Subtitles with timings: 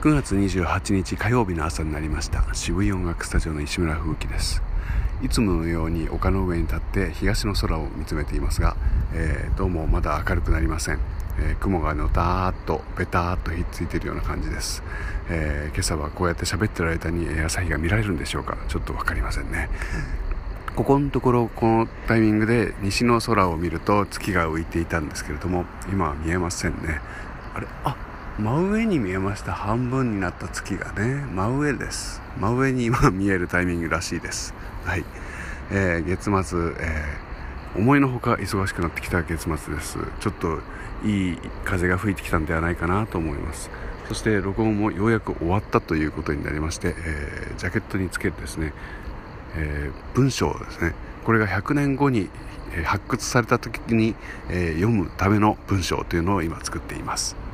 [0.00, 2.44] 9月28日火曜日の朝になりました。
[2.54, 4.62] 渋い音楽スタジオの石村風紀です。
[5.24, 8.76] いつものように丘の上に立って東の空を見つめていますが、
[9.12, 11.00] えー、どうもまだ明るくなりません、
[11.40, 14.84] えー、雲がのたーっとベターっとひっついているような感じです、
[15.30, 18.56] えー、今朝はこうやって喋ってる間に朝日が見られるんでしょうか。
[18.68, 19.68] ちょっと分かりませんね。
[20.76, 27.00] ここのところこのタイミングで西の空を見ると月が浮いていたんですけれども今は見えませんね。
[27.52, 27.66] あれ？
[27.82, 27.96] あ
[28.38, 32.22] 真上に見えました半分になった月がね真上です。
[32.38, 34.54] 真上に今見えるタイミングらしいです。
[34.84, 35.04] はい、
[35.72, 39.98] えー、月末、えー、思いのほか忙しくなってきた月末です。
[40.20, 40.60] ちょっと
[41.04, 43.70] いい風が吹いてきたんではないかなと思います。
[44.06, 48.72] そして録音もようやく終わったということになりまして、えー、ジャケットにつけるですね、
[49.56, 50.94] えー、文章ですね
[51.24, 52.30] これが100年後に
[52.84, 54.14] 発掘された時に、
[54.48, 57.47] え、読むための文章というのを今作っています。